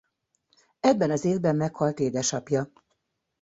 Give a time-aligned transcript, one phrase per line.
[0.79, 2.71] Ebben az évben meghalt édesapja.